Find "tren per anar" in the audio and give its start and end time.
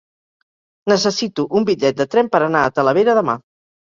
2.13-2.63